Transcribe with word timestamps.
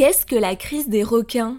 Qu'est-ce 0.00 0.24
que 0.24 0.34
la 0.34 0.56
crise 0.56 0.88
des 0.88 1.02
requins? 1.02 1.58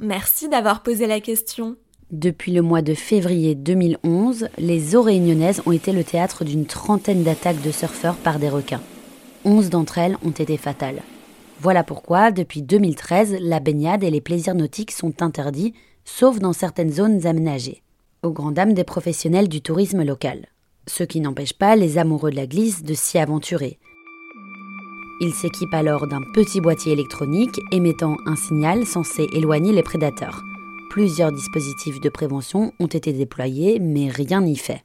Merci 0.00 0.48
d'avoir 0.48 0.84
posé 0.84 1.08
la 1.08 1.18
question. 1.18 1.74
Depuis 2.12 2.52
le 2.52 2.62
mois 2.62 2.80
de 2.80 2.94
février 2.94 3.56
2011, 3.56 4.50
les 4.58 4.94
eaux 4.94 5.02
réunionnaises 5.02 5.62
ont 5.66 5.72
été 5.72 5.90
le 5.90 6.04
théâtre 6.04 6.44
d'une 6.44 6.66
trentaine 6.66 7.24
d'attaques 7.24 7.60
de 7.60 7.72
surfeurs 7.72 8.14
par 8.14 8.38
des 8.38 8.48
requins. 8.48 8.82
Onze 9.44 9.68
d'entre 9.68 9.98
elles 9.98 10.16
ont 10.24 10.30
été 10.30 10.56
fatales. 10.56 11.02
Voilà 11.60 11.82
pourquoi, 11.82 12.30
depuis 12.30 12.62
2013, 12.62 13.38
la 13.40 13.58
baignade 13.58 14.04
et 14.04 14.10
les 14.12 14.20
plaisirs 14.20 14.54
nautiques 14.54 14.92
sont 14.92 15.22
interdits, 15.22 15.74
sauf 16.04 16.38
dans 16.38 16.52
certaines 16.52 16.92
zones 16.92 17.26
aménagées, 17.26 17.82
aux 18.22 18.30
grand 18.30 18.52
dames 18.52 18.74
des 18.74 18.84
professionnels 18.84 19.48
du 19.48 19.60
tourisme 19.60 20.04
local. 20.04 20.46
Ce 20.86 21.02
qui 21.02 21.18
n'empêche 21.18 21.54
pas 21.54 21.74
les 21.74 21.98
amoureux 21.98 22.30
de 22.30 22.36
la 22.36 22.46
glisse 22.46 22.84
de 22.84 22.94
s'y 22.94 23.18
aventurer. 23.18 23.80
Ils 25.20 25.34
s'équipent 25.34 25.74
alors 25.74 26.06
d'un 26.06 26.22
petit 26.32 26.60
boîtier 26.60 26.92
électronique 26.92 27.60
émettant 27.70 28.16
un 28.26 28.36
signal 28.36 28.84
censé 28.84 29.28
éloigner 29.32 29.72
les 29.72 29.82
prédateurs. 29.82 30.42
Plusieurs 30.90 31.32
dispositifs 31.32 32.00
de 32.00 32.08
prévention 32.08 32.72
ont 32.80 32.86
été 32.86 33.12
déployés, 33.12 33.78
mais 33.78 34.08
rien 34.08 34.40
n'y 34.40 34.56
fait. 34.56 34.82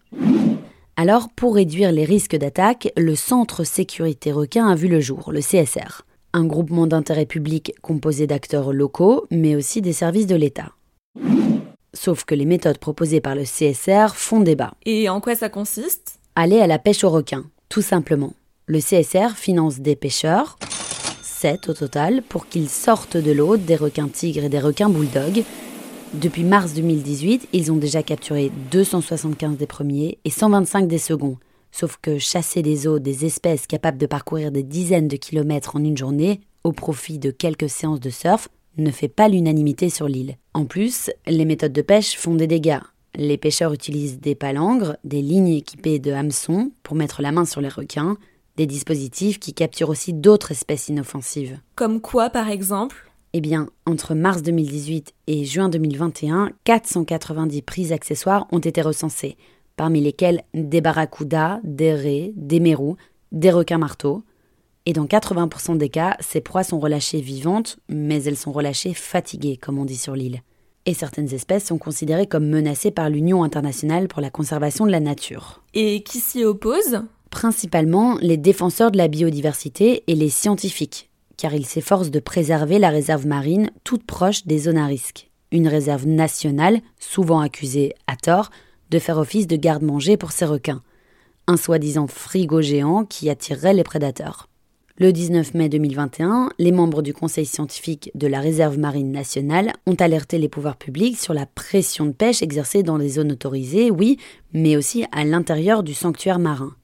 Alors, 0.95 1.29
pour 1.29 1.55
réduire 1.55 1.91
les 1.91 2.05
risques 2.05 2.35
d'attaque, 2.35 2.91
le 2.97 3.15
Centre 3.15 3.63
Sécurité 3.63 4.31
Requin 4.31 4.67
a 4.67 4.75
vu 4.75 4.88
le 4.88 4.99
jour, 4.99 5.31
le 5.31 5.39
CSR, 5.39 6.03
un 6.33 6.45
groupement 6.45 6.88
d'intérêt 6.88 7.25
public 7.25 7.73
composé 7.81 8.27
d'acteurs 8.27 8.73
locaux, 8.73 9.25
mais 9.31 9.55
aussi 9.55 9.81
des 9.81 9.93
services 9.93 10.27
de 10.27 10.35
l'État. 10.35 10.73
Sauf 11.93 12.23
que 12.23 12.35
les 12.35 12.45
méthodes 12.45 12.77
proposées 12.77 13.21
par 13.21 13.33
le 13.33 13.43
CSR 13.43 14.16
font 14.16 14.41
débat. 14.41 14.73
Et 14.85 15.09
en 15.09 15.21
quoi 15.21 15.35
ça 15.35 15.49
consiste? 15.49 16.19
Aller 16.35 16.59
à 16.59 16.67
la 16.67 16.80
pêche 16.80 17.03
aux 17.03 17.09
requins, 17.09 17.45
tout 17.69 17.81
simplement. 17.81 18.33
Le 18.71 18.77
CSR 18.81 19.35
finance 19.35 19.79
des 19.79 19.95
pêcheurs, 19.95 20.59
7 21.23 21.69
au 21.69 21.73
total, 21.73 22.21
pour 22.21 22.45
qu'ils 22.45 22.69
sortent 22.69 23.17
de 23.17 23.31
l'eau 23.31 23.57
des 23.57 23.75
requins 23.75 24.07
tigres 24.07 24.44
et 24.44 24.49
des 24.49 24.59
requins 24.59 24.91
bulldogs, 24.91 25.44
depuis 26.13 26.44
mars 26.44 26.75
2018, 26.75 27.47
ils 27.52 27.71
ont 27.71 27.77
déjà 27.77 28.03
capturé 28.03 28.52
275 28.69 29.57
des 29.57 29.66
premiers 29.66 30.19
et 30.23 30.29
125 30.29 30.88
des 30.88 30.99
seconds. 30.99 31.38
Sauf 31.71 31.97
que 31.99 32.19
chasser 32.19 32.61
des 32.61 32.85
eaux 32.85 32.99
des 32.99 33.25
espèces 33.25 33.66
capables 33.66 33.97
de 33.97 34.05
parcourir 34.05 34.52
des 34.52 34.61
dizaines 34.61 35.07
de 35.07 35.17
kilomètres 35.17 35.75
en 35.75 35.83
une 35.83 35.97
journée, 35.97 36.39
au 36.63 36.72
profit 36.72 37.17
de 37.17 37.31
quelques 37.31 37.72
séances 37.72 37.99
de 37.99 38.11
surf, 38.11 38.49
ne 38.77 38.91
fait 38.91 39.07
pas 39.07 39.29
l'unanimité 39.29 39.89
sur 39.89 40.07
l'île. 40.07 40.35
En 40.53 40.66
plus, 40.66 41.09
les 41.25 41.45
méthodes 41.45 41.73
de 41.73 41.81
pêche 41.81 42.16
font 42.17 42.35
des 42.35 42.45
dégâts. 42.45 42.81
Les 43.16 43.39
pêcheurs 43.39 43.73
utilisent 43.73 44.19
des 44.19 44.35
palangres, 44.35 44.95
des 45.03 45.23
lignes 45.23 45.47
équipées 45.47 45.97
de 45.97 46.11
hameçons 46.11 46.72
pour 46.83 46.95
mettre 46.95 47.23
la 47.23 47.31
main 47.31 47.45
sur 47.45 47.61
les 47.61 47.67
requins, 47.67 48.16
des 48.59 48.67
dispositifs 48.67 49.39
qui 49.39 49.53
capturent 49.53 49.88
aussi 49.88 50.11
d'autres 50.11 50.52
espèces 50.52 50.89
inoffensives. 50.89 51.57
Comme 51.75 52.02
quoi, 52.02 52.29
par 52.29 52.49
exemple? 52.49 53.09
Eh 53.31 53.39
bien, 53.39 53.69
entre 53.85 54.16
mars 54.16 54.43
2018 54.43 55.13
et 55.27 55.45
juin 55.45 55.69
2021, 55.69 56.51
490 56.66 57.61
prises 57.61 57.93
accessoires 57.93 58.47
ont 58.51 58.59
été 58.59 58.81
recensées, 58.81 59.38
parmi 59.77 60.01
lesquelles 60.01 60.43
des 60.53 60.81
barracudas, 60.81 61.61
des 61.63 61.93
raies, 61.93 62.33
des 62.35 62.59
mérous, 62.59 62.97
des 63.31 63.49
requins 63.49 63.77
marteaux. 63.77 64.23
Et 64.85 64.91
dans 64.91 65.05
80% 65.05 65.77
des 65.77 65.88
cas, 65.88 66.17
ces 66.19 66.41
proies 66.41 66.66
sont 66.66 66.81
relâchées 66.81 67.21
vivantes, 67.21 67.79
mais 67.88 68.21
elles 68.23 68.35
sont 68.35 68.51
relâchées 68.51 68.94
fatiguées, 68.94 69.55
comme 69.55 69.79
on 69.79 69.85
dit 69.85 69.95
sur 69.95 70.17
l'île. 70.17 70.41
Et 70.85 70.94
certaines 70.94 71.33
espèces 71.33 71.67
sont 71.67 71.77
considérées 71.77 72.27
comme 72.27 72.49
menacées 72.49 72.91
par 72.91 73.09
l'Union 73.09 73.44
internationale 73.44 74.09
pour 74.09 74.19
la 74.19 74.31
conservation 74.31 74.85
de 74.85 74.91
la 74.91 74.99
nature. 74.99 75.63
Et 75.73 76.03
qui 76.03 76.19
s'y 76.19 76.44
oppose? 76.44 77.03
Principalement 77.30 78.17
les 78.22 78.38
défenseurs 78.38 78.91
de 78.91 78.97
la 78.97 79.08
biodiversité 79.08 80.03
et 80.08 80.16
les 80.16 80.30
scientifiques, 80.30 81.09
car 81.38 81.53
il 81.53 81.66
s'efforce 81.66 82.11
de 82.11 82.19
préserver 82.19 82.80
la 82.80 82.89
réserve 82.89 83.27
marine 83.27 83.69
toute 83.83 84.03
proche 84.03 84.45
des 84.45 84.59
zones 84.59 84.77
à 84.77 84.88
risque. 84.88 85.29
Une 85.51 85.67
réserve 85.67 86.06
nationale, 86.07 86.79
souvent 87.00 87.40
accusée, 87.40 87.94
à 88.07 88.16
tort, 88.16 88.50
de 88.90 89.00
faire 89.00 89.17
office 89.17 89.47
de 89.47 89.56
garde-manger 89.56 90.17
pour 90.17 90.31
ces 90.31 90.45
requins. 90.45 90.81
Un 91.47 91.57
soi-disant 91.57 92.07
frigo 92.07 92.62
géant 92.62 93.06
qui 93.06 93.29
attirerait 93.29 93.73
les 93.73 93.84
prédateurs. 93.84 94.50
Le 94.97 95.13
19 95.13 95.53
mai 95.53 95.69
2021, 95.69 96.50
les 96.59 96.73
membres 96.73 97.01
du 97.01 97.13
Conseil 97.13 97.46
scientifique 97.46 98.11
de 98.16 98.28
la 98.28 98.41
Réserve 98.41 98.78
marine 98.78 99.13
nationale 99.13 99.72
ont 99.88 99.96
alerté 99.96 100.38
les 100.40 100.50
pouvoirs 100.50 100.75
publics 100.75 101.17
sur 101.17 101.34
la 101.34 101.46
pression 101.46 102.06
de 102.06 102.11
pêche 102.11 102.41
exercée 102.41 102.84
dans 102.84 102.97
les 102.97 103.07
zones 103.07 103.31
autorisées, 103.31 103.91
oui, 103.91 104.17
mais 104.51 104.75
aussi 104.75 105.06
à 105.13 105.23
l'intérieur 105.23 105.84
du 105.84 105.94
sanctuaire 105.94 106.38
marin. 106.38 106.75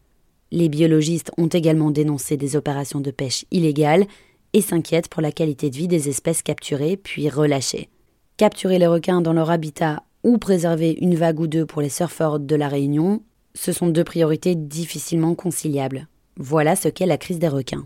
Les 0.56 0.70
biologistes 0.70 1.34
ont 1.38 1.48
également 1.48 1.92
dénoncé 1.92 2.38
des 2.38 2.56
opérations 2.56 3.02
de 3.02 3.12
pêche 3.12 3.44
illégales 3.52 4.06
et 4.54 4.62
s'inquiètent 4.62 5.10
pour 5.10 5.22
la 5.22 5.34
qualité 5.34 5.70
de 5.70 5.76
vie 5.76 5.90
des 5.90 6.08
espèces 6.08 6.42
capturées 6.42 6.96
puis 6.96 7.28
relâchées. 7.28 7.90
Capturer 8.38 8.80
les 8.80 8.88
requins 8.88 9.20
dans 9.20 9.34
leur 9.34 9.52
habitat 9.52 10.04
ou 10.24 10.38
préserver 10.38 10.98
une 11.02 11.16
vague 11.16 11.42
ou 11.42 11.48
deux 11.48 11.66
pour 11.66 11.82
les 11.82 11.90
surfeurs 11.90 12.40
de 12.40 12.56
la 12.56 12.70
Réunion, 12.70 13.22
ce 13.54 13.74
sont 13.74 13.88
deux 13.88 14.06
priorités 14.06 14.56
difficilement 14.56 15.36
conciliables. 15.36 16.08
Voilà 16.38 16.78
ce 16.78 16.88
qu'est 16.88 17.06
la 17.06 17.18
crise 17.18 17.40
des 17.40 17.50
requins. 17.50 17.86